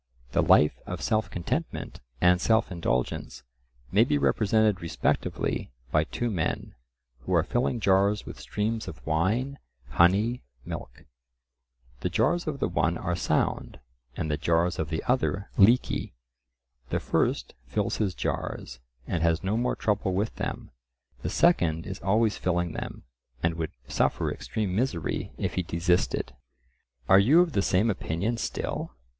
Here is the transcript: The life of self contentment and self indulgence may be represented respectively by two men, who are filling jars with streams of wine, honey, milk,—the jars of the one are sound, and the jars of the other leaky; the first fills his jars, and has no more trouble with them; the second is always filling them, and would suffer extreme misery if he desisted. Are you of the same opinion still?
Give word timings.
The 0.31 0.41
life 0.41 0.79
of 0.87 0.99
self 1.03 1.29
contentment 1.29 1.99
and 2.19 2.41
self 2.41 2.71
indulgence 2.71 3.43
may 3.91 4.03
be 4.03 4.17
represented 4.17 4.81
respectively 4.81 5.69
by 5.91 6.05
two 6.05 6.31
men, 6.31 6.73
who 7.19 7.35
are 7.35 7.43
filling 7.43 7.79
jars 7.79 8.25
with 8.25 8.39
streams 8.39 8.87
of 8.87 9.05
wine, 9.05 9.59
honey, 9.89 10.41
milk,—the 10.65 12.09
jars 12.09 12.47
of 12.47 12.59
the 12.59 12.67
one 12.67 12.97
are 12.97 13.15
sound, 13.15 13.79
and 14.17 14.31
the 14.31 14.37
jars 14.37 14.79
of 14.79 14.89
the 14.89 15.03
other 15.03 15.51
leaky; 15.55 16.15
the 16.89 16.99
first 16.99 17.53
fills 17.67 17.97
his 17.97 18.15
jars, 18.15 18.79
and 19.05 19.21
has 19.21 19.43
no 19.43 19.55
more 19.55 19.75
trouble 19.75 20.15
with 20.15 20.33
them; 20.37 20.71
the 21.21 21.29
second 21.29 21.85
is 21.85 21.99
always 21.99 22.39
filling 22.39 22.71
them, 22.71 23.03
and 23.43 23.53
would 23.53 23.69
suffer 23.87 24.31
extreme 24.31 24.75
misery 24.75 25.31
if 25.37 25.53
he 25.53 25.61
desisted. 25.61 26.33
Are 27.07 27.19
you 27.19 27.41
of 27.41 27.51
the 27.51 27.61
same 27.61 27.91
opinion 27.91 28.37
still? 28.37 28.93